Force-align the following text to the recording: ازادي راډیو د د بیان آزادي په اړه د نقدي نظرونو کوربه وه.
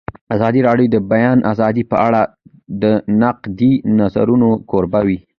ازادي 0.35 0.61
راډیو 0.67 0.91
د 0.91 0.95
د 1.03 1.05
بیان 1.11 1.37
آزادي 1.51 1.83
په 1.91 1.97
اړه 2.07 2.21
د 2.83 2.85
نقدي 3.21 3.73
نظرونو 3.99 4.49
کوربه 4.69 5.01
وه. 5.07 5.17